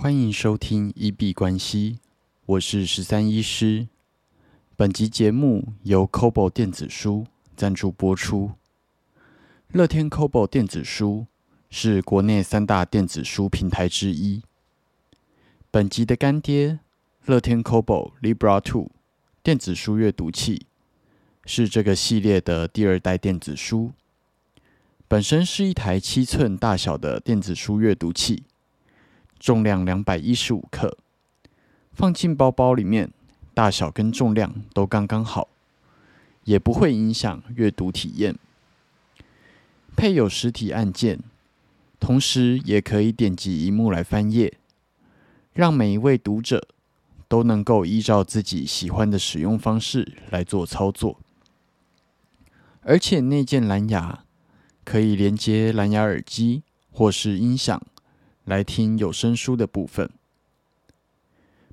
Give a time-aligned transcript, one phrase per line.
[0.00, 1.98] 欢迎收听一币关系，
[2.46, 3.88] 我是十三医师。
[4.76, 8.52] 本集节目由 Kobo 电子书赞助播出。
[9.72, 11.26] 乐天 Kobo 电子书
[11.68, 14.44] 是国内三大电子书平台之一。
[15.68, 16.78] 本集的干爹
[17.24, 18.92] 乐天 Kobo Libra Two
[19.42, 20.66] 电子书阅读器
[21.44, 23.90] 是这个系列的第二代电子书。
[25.08, 28.44] 本身是一台七寸大小的电子书阅读器。
[29.38, 30.96] 重量两百一十五克，
[31.92, 33.10] 放进包包里面，
[33.54, 35.48] 大小跟重量都刚刚好，
[36.44, 38.36] 也不会影响阅读体验。
[39.96, 41.20] 配有实体按键，
[41.98, 44.54] 同时也可以点击荧幕来翻页，
[45.52, 46.68] 让每一位读者
[47.26, 51.18] 都能够依照自己喜欢的使用方式来做操作。
[52.82, 54.24] 而且内建蓝牙，
[54.84, 57.82] 可以连接蓝牙耳机或是音响。
[58.48, 60.08] 来听有声书的部分，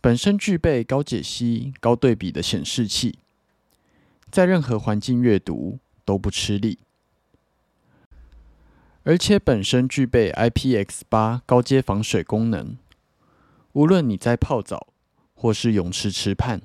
[0.00, 3.18] 本身具备高解析、高对比的显示器，
[4.30, 6.78] 在任何环境阅读都不吃力，
[9.02, 12.76] 而且本身具备 IPX 八高阶防水功能，
[13.72, 14.86] 无论你在泡澡
[15.34, 16.62] 或是泳池池畔，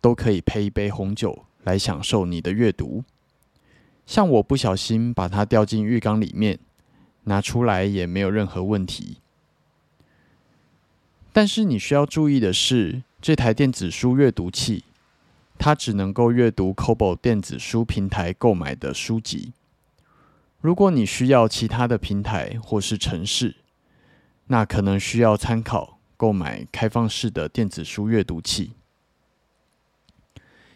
[0.00, 3.04] 都可以配一杯红酒来享受你的阅读。
[4.06, 6.58] 像我不小心把它掉进浴缸里面。
[7.24, 9.18] 拿出来也没有任何问题，
[11.38, 14.82] 但是你需要注意的是，这台电子书阅读器，
[15.56, 19.52] 它只能够阅读 Kobo 电子书平台购买的书籍。
[20.60, 23.54] 如果你需要其他的平台或是城市，
[24.48, 28.72] 那可能需要参考购买开放式的电子书阅读器。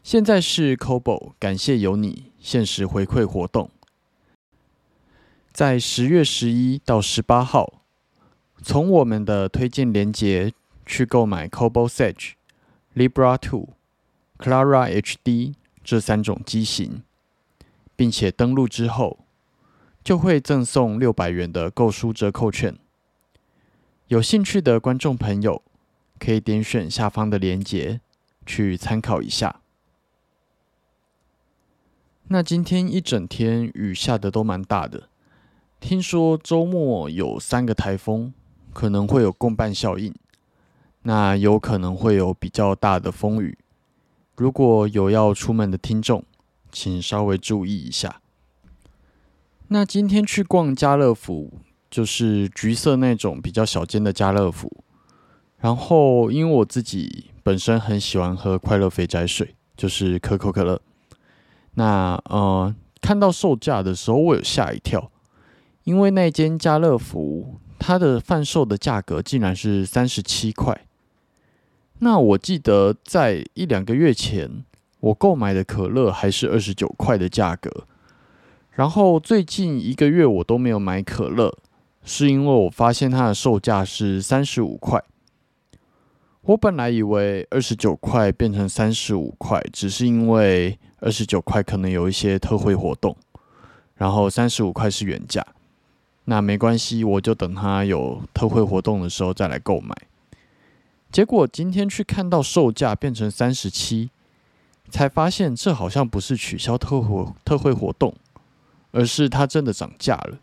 [0.04, 3.68] 现在是 Kobo 感谢有你限时回馈活动。
[5.52, 7.81] 在十月十一到十八号，
[8.62, 10.52] 从我们的推荐链接
[10.86, 12.32] 去购买 Kobo Sage、
[12.94, 13.70] Libra Two、
[14.38, 17.02] Clara HD 这三种机型，
[17.96, 19.18] 并且登录之后，
[20.04, 22.78] 就会赠送六百元的购书折扣券。
[24.06, 25.62] 有兴趣的观众朋友，
[26.20, 28.00] 可以点选下方的链接
[28.46, 29.60] 去参考一下。
[32.28, 35.08] 那今天一整天雨下的都蛮大的。
[35.80, 38.32] 听说周末有三个台风，
[38.72, 40.14] 可能会有共伴效应，
[41.02, 43.58] 那有可能会有比较大的风雨。
[44.36, 46.24] 如果有要出门的听众，
[46.70, 48.20] 请稍微注意一下。
[49.68, 51.52] 那今天去逛家乐福，
[51.90, 54.70] 就是橘色那种比较小间的家乐福。
[55.58, 60.80] 然后因为我自己本身很喜欢喝快乐肥宅水，就是可口可乐。
[61.74, 65.10] 那呃，看到售价的时候，我有吓一跳。
[65.84, 70.86] 因为那间家乐福，它的贩售的价格竟然是三十七块。
[71.98, 74.64] 那我记得在一两个月前，
[75.00, 77.88] 我购买的可乐还是二十九块的价格。
[78.70, 81.58] 然后最近一个月我都没有买可乐，
[82.04, 85.02] 是因为我发现它的售价是三十五块。
[86.42, 93.16] 我本来以为二十九块变成三十五块，只是因为二十九块可能有一些特惠活动，
[93.94, 95.44] 然后三十五块是原价。
[96.24, 99.94] 那没关系，我就等它有特惠活动的时候再来购买。
[101.10, 104.10] 结果今天去看到售价变成三十七，
[104.88, 108.14] 才发现这好像不是取消特惠特惠活动，
[108.92, 110.38] 而是它真的涨价了。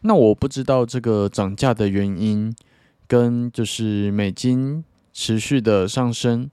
[0.00, 2.54] 那我不知道这个涨价的原因
[3.06, 6.50] 跟就是美金持续的上升、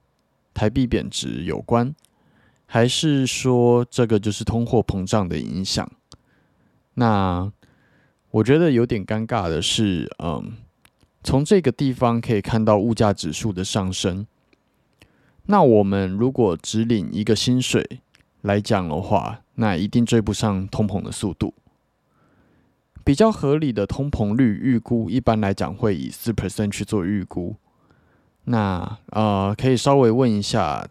[0.53, 1.93] 台币贬值有关，
[2.65, 5.91] 还是说这个就是通货膨胀的影响？
[6.95, 7.51] 那
[8.31, 10.53] 我觉得有点尴尬的是，嗯，
[11.23, 14.25] 从这个地方可以看到物价指数的上升。
[15.45, 17.99] 那我们如果只领一个薪水
[18.41, 21.53] 来讲的话，那一定追不上通膨的速度。
[23.03, 27.55] 比较合理的通膨率预估，一般来讲会以四 percent 去做预估。
[28.45, 30.87] 那呃，可以稍微问一下，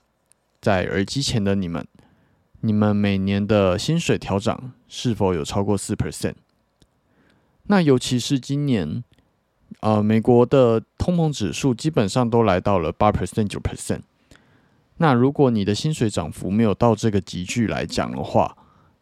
[0.61, 1.87] 在耳机前的你们。
[2.65, 6.35] 你们每年的薪水调涨是否有超过四 percent？
[7.65, 9.03] 那尤其是今年，
[9.81, 14.03] 呃，美国的通膨指数基本上都来到了八 percent 九 percent。
[14.99, 18.57] 那如果你的薪水涨幅没有到这个急剧来讲的话，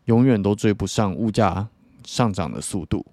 [0.07, 1.69] 永远都追不上物价
[2.03, 3.05] 上涨的速度。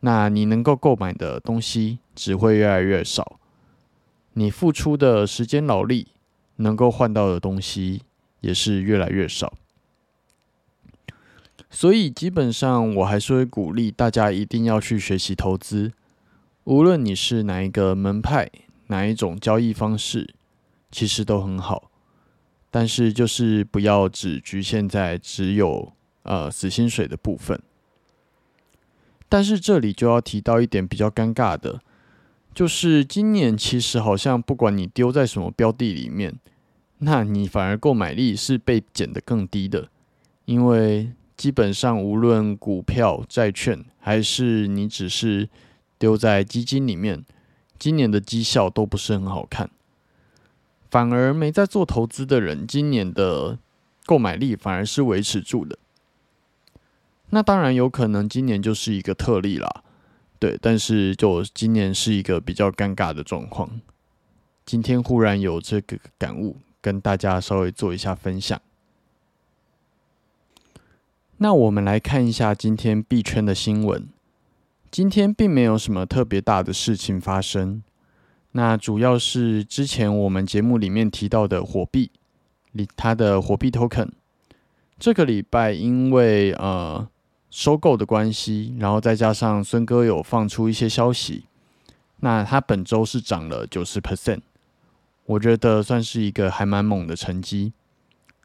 [0.00, 3.40] 那你能够购买的东西只会越来越少，
[4.34, 6.06] 你付出的时间劳力
[6.56, 8.02] 能够换到的东西。
[8.40, 9.54] 也是越来越少，
[11.70, 15.92] 所以基本上我还是会鼓励大家一定要去学习投资，
[16.64, 18.50] 无论你是哪一个门派、
[18.88, 20.34] 哪一种交易方式，
[20.90, 21.90] 其实都很好。
[22.70, 25.92] 但是就是不要只局限在只有
[26.22, 27.60] 呃死薪水的部分。
[29.28, 31.80] 但是这里就要提到一点比较尴尬的，
[32.54, 36.38] 就是今年其实好像不管你丢在什么标的里面，
[37.00, 39.88] 那你反而购买力是被减得更低的，
[40.44, 41.12] 因为。
[41.36, 45.48] 基本上，无论股票、债券，还是你只是
[45.98, 47.24] 丢在基金里面，
[47.78, 49.70] 今年的绩效都不是很好看。
[50.90, 53.58] 反而没在做投资的人，今年的
[54.04, 55.78] 购买力反而是维持住的。
[57.30, 59.82] 那当然有可能今年就是一个特例啦，
[60.38, 60.58] 对。
[60.60, 63.80] 但是就今年是一个比较尴尬的状况。
[64.66, 68.60] 今天忽然有这个感悟，跟大家稍微做一下分享。
[71.38, 74.08] 那我们来看一下今天币圈的新闻。
[74.90, 77.82] 今天并没有什么特别大的事情发生。
[78.52, 82.10] 那主要是之前我们节目里面提到的火币，
[82.96, 84.10] 它的火币 token，
[84.98, 87.08] 这个礼拜因为呃
[87.48, 91.44] 收购的关系，然后再加上孙哥有放出一些消息，
[92.16, 94.40] 那它本周是涨了九十 percent，
[95.30, 97.72] 我觉得算是一个还蛮猛的成绩，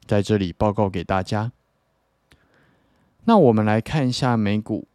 [0.06, 1.52] 在这里报告给大家。
[3.24, 4.88] 那我们来看一下美股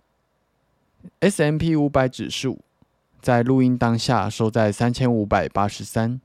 [1.19, 2.61] S M P 五百指数，
[3.21, 6.21] 在录音当下收在三千五百八十三，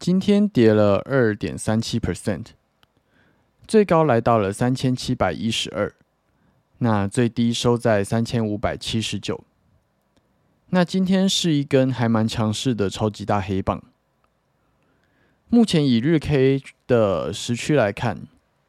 [0.00, 2.46] 今天跌了二点三七 percent，
[3.64, 5.94] 最高来到了三千七百一十二，
[6.78, 9.44] 那最低收在三千五百七十九。
[10.74, 13.80] 那今天是一根还蛮强势的超级大黑棒，
[15.48, 18.26] 目前以日 K 的时区来看，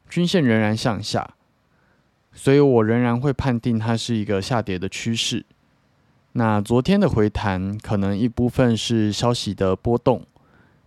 [0.08, 1.34] 均线仍然向下。
[2.32, 5.44] 所以我仍然会判定它是一个下跌的趋势。
[6.34, 10.24] 那昨天的回弹，可能一部分是消息的波动，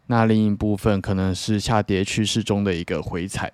[0.08, 3.52] 那另一部分可能是下跌趋势中的一个回踩。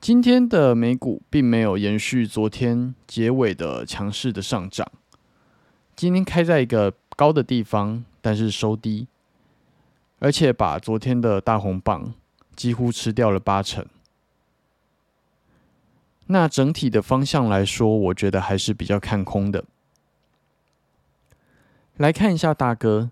[0.00, 4.90] 今天的美股并没有延续昨天结尾的强势的上涨，
[5.94, 9.06] 今天开在一个高的地方，但是收低，
[10.18, 12.14] 而且把昨天的大红棒
[12.56, 13.86] 几乎吃掉了八成。
[16.26, 19.64] 那整体的方向来说，我觉得还是比较看空的。
[21.98, 23.10] 来看一下大哥，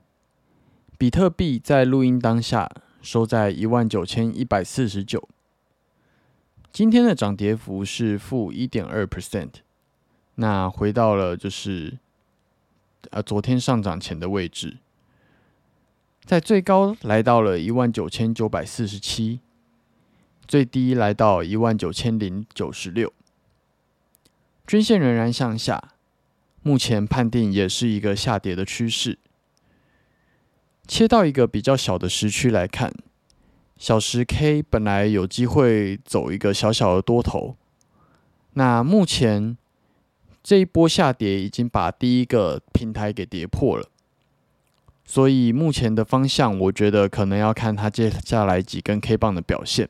[0.97, 2.71] 比特币在录音当下
[3.03, 5.29] 收在一万九千一百四十九，
[6.73, 9.51] 今天的涨跌幅是负一点二 percent，
[10.37, 11.99] 那回到了就是
[13.11, 14.79] 呃昨天上涨前的位置，
[16.25, 19.41] 在最高来到了一万九千九百四十七。
[20.49, 23.13] 最低来到一万九千零九十六，
[24.67, 25.93] 均线仍然向下，
[26.63, 29.21] 目前判定也是一个下跌的趋势。
[30.89, 32.93] 切到一个比较小的时区来看，
[33.79, 37.55] 小时 K 本来有机会走一个小小的多头，
[38.55, 39.57] 那目前
[40.43, 43.89] 这一波下跌已经把第一个平台给跌破了，
[45.05, 49.89] 所以目前的方向，我觉得可能要看它接下来几根 K 棒的表现。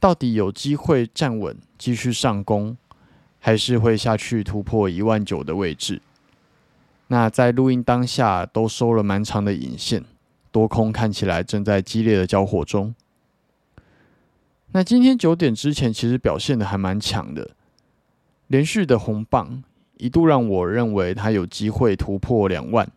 [0.00, 2.76] 到底有机会站稳继续上攻，
[3.38, 6.02] 还是会下去突破一万九的位置？
[7.06, 10.04] 那在录音当下都收了蛮长的引线，
[10.50, 12.94] 多空看起来正在激烈的交火中。
[14.72, 17.50] 那今天九点之前其实表现的还蛮强的，
[18.54, 19.64] 连续的红棒
[19.96, 22.88] 一度让我认为它有机会突破两万，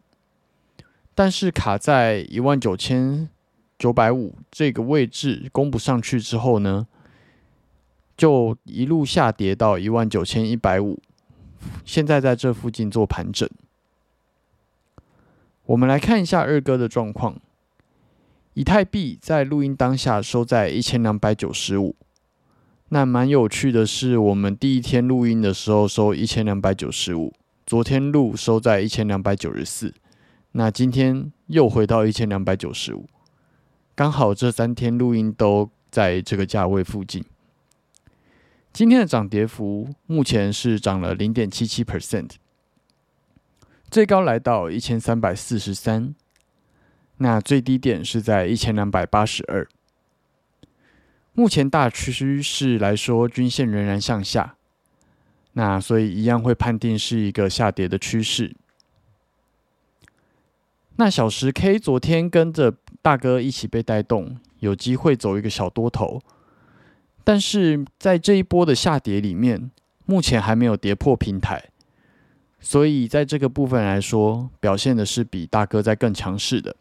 [1.15, 3.27] 但是卡在一万九千
[3.79, 6.85] 九百五这个位置攻不上去之后呢？
[8.15, 10.99] 就一路下跌到一万九千一百五，
[11.83, 13.49] 现在在这附近做盘整。
[15.65, 17.35] 我们来看一下二哥的状况，
[18.53, 21.95] 以太币在录音当下收在一千两百九十五。
[22.89, 27.33] 那蛮有趣的是，我们第一天录音的时候收一千两百九十五，
[27.65, 29.93] 昨天录收在一千两百九十四，
[30.53, 33.05] 那今天又回到一千两百九十五，
[33.93, 37.25] 刚好这三天录音都在这个价位附近。
[38.71, 42.29] 今天的涨跌幅目前是涨了零点七七 percent，
[43.91, 46.15] 最高来到一千三百四十三，
[47.17, 49.67] 那最低点是在一千两百八十二。
[51.37, 54.55] 目前大趋势来说，均线仍然向下，
[55.53, 58.55] 那所以一样会判定是一个下跌的趋势。
[60.95, 66.19] 那小时 K 昨天跟着大哥一起被带动，有机会走一个小多头。
[67.23, 69.69] 但是在这一波的下跌里面，
[70.07, 71.69] 目前还没有跌破平台，
[72.59, 76.75] 所以在这个部分来说，表现的是比大哥在更强势的。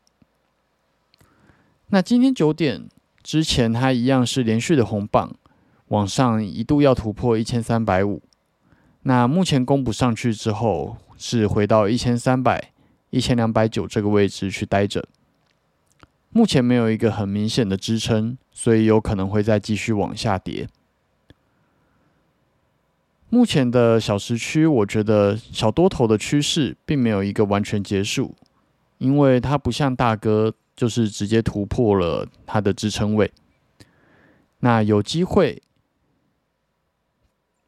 [1.88, 2.88] 那今天九点
[3.26, 5.34] 之前，它一样是连续的红棒，
[5.88, 8.22] 往上一度要突破一千三百五。
[9.02, 12.70] 那目前攻不上去之后，是回到一千三百、
[13.10, 15.04] 一千两百九这个位置去待着。
[16.30, 20.68] 目前没有一个很明显的支撑，所以有可能会再继续往下跌。
[23.28, 28.36] 目前的小时区，我觉得小多头的趋势并没有一个完全结束，
[28.98, 33.32] 因为它不像大哥，就是直接突破了它的支撑位。
[34.60, 35.62] 那有机会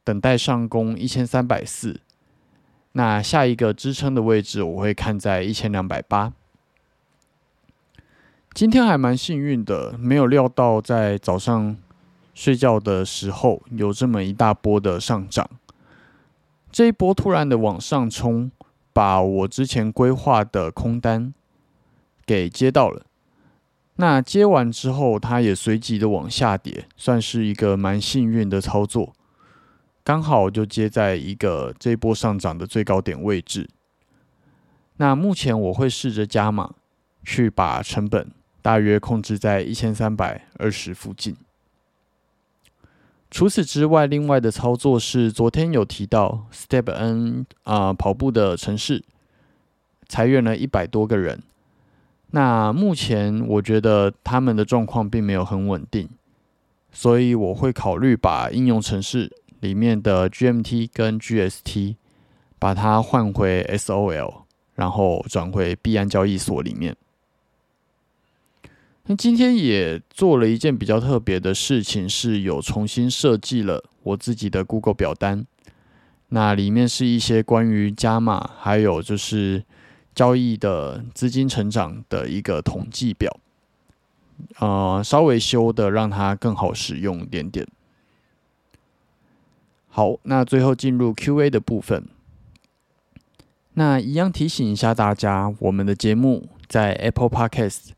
[0.04, 2.00] 等待上攻一千三百四，
[2.92, 6.32] 那下一个支撑的位置我会看在一千两百八。
[8.52, 11.76] 今天还蛮幸运的，没有料到在早上。
[12.34, 15.50] 睡觉的时候有这么一大波的上涨，
[16.70, 18.52] 这一波突然的往上冲，
[18.92, 21.34] 把我之前规划的空单
[22.28, 23.06] 给接到了。
[23.96, 29.14] 那接完之后，它也随即的往下跌，算是一个蛮幸运的操作，
[30.04, 33.66] 刚好就接在一个这一波上涨的最高点位置。
[34.98, 36.74] 那目前我会试着加码，
[37.24, 38.30] 去把成本
[38.60, 41.34] 大约控制在一千三百二十附近。
[43.30, 49.04] 除此之外，另外的操作是昨天有提到，Step N 啊跑步的城市
[50.08, 51.42] 裁员了一百多个人。
[52.30, 56.08] 那目前我觉得他们的状况并没有很稳定，
[56.92, 61.96] 所以我会考虑把应用程式里面的 GMT 跟 GST
[62.58, 64.42] 把它换回 SOL，
[64.74, 66.94] 然后转回币安交易所里面。
[69.06, 75.46] 那今天也做了一件比较特别的事情，是有重新设计了我自己的 Google 表单。
[76.28, 79.64] 那里面是一些关于加码，还有就是
[80.18, 83.38] 交易的资金成长的一个统计表。
[84.58, 87.64] 呃，稍微修的让它更好使用一点点。
[89.86, 92.08] 好，那最后进入 Q&A 的部分。
[93.74, 97.90] 那一样提醒一下大家，我们的节目在 Apple Podcast。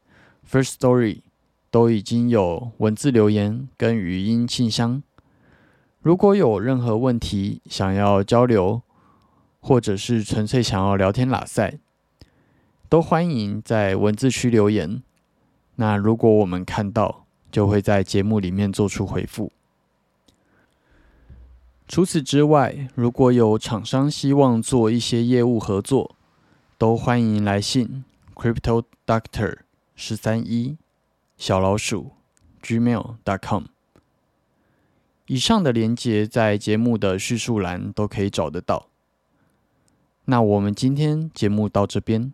[0.46, 1.22] First Story
[1.70, 5.02] 都已经有文字留言跟语音信箱，
[6.02, 8.82] 如果有任何问题想要交流，
[9.60, 11.78] 或者是纯粹想要聊天拉塞，
[12.90, 15.02] 都欢迎在文字区留言。
[15.76, 19.50] 那如果我们看到，就会在节目里面做出回复。
[21.88, 26.16] 除此之外，如果有厂商希望做一些业务合作，
[26.76, 28.04] 都欢迎来信
[28.34, 29.58] Crypto Doctor。
[29.94, 30.78] 十三一
[31.36, 32.12] 小老鼠
[32.62, 33.64] gmail dot com
[35.26, 38.86] 以上的连接在节目的叙述栏都可以找得到。
[40.24, 42.32] 那我们今天节目到这边。